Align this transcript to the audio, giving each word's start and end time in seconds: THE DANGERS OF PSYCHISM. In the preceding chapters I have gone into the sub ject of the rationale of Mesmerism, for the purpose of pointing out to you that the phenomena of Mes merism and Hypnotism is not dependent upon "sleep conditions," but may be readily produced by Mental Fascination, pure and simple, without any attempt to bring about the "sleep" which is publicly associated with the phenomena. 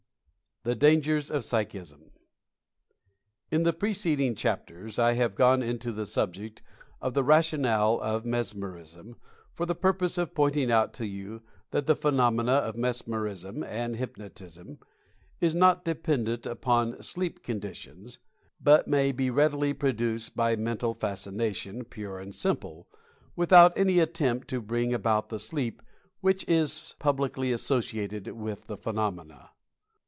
THE 0.63 0.75
DANGERS 0.75 1.31
OF 1.31 1.43
PSYCHISM. 1.43 2.11
In 3.49 3.63
the 3.63 3.73
preceding 3.73 4.35
chapters 4.35 4.99
I 4.99 5.13
have 5.13 5.33
gone 5.33 5.63
into 5.63 5.91
the 5.91 6.05
sub 6.05 6.35
ject 6.35 6.61
of 7.01 7.15
the 7.15 7.23
rationale 7.23 7.99
of 7.99 8.25
Mesmerism, 8.27 9.15
for 9.51 9.65
the 9.65 9.73
purpose 9.73 10.19
of 10.19 10.35
pointing 10.35 10.71
out 10.71 10.93
to 10.93 11.07
you 11.07 11.41
that 11.71 11.87
the 11.87 11.95
phenomena 11.95 12.51
of 12.51 12.77
Mes 12.77 13.01
merism 13.07 13.65
and 13.65 13.95
Hypnotism 13.95 14.77
is 15.39 15.55
not 15.55 15.83
dependent 15.83 16.45
upon 16.45 17.01
"sleep 17.01 17.41
conditions," 17.41 18.19
but 18.61 18.87
may 18.87 19.11
be 19.11 19.31
readily 19.31 19.73
produced 19.73 20.35
by 20.35 20.55
Mental 20.55 20.93
Fascination, 20.93 21.85
pure 21.85 22.19
and 22.19 22.35
simple, 22.35 22.87
without 23.35 23.75
any 23.75 23.97
attempt 23.99 24.47
to 24.49 24.61
bring 24.61 24.93
about 24.93 25.29
the 25.29 25.39
"sleep" 25.39 25.81
which 26.19 26.45
is 26.47 26.93
publicly 26.99 27.51
associated 27.51 28.27
with 28.33 28.67
the 28.67 28.77
phenomena. 28.77 29.49